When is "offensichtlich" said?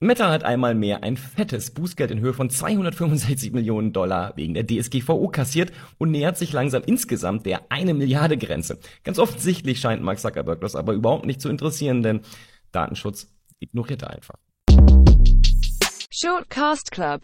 9.18-9.80